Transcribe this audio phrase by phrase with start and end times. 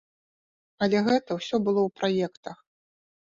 [0.85, 2.57] Але гэта ўсё было ў праектах.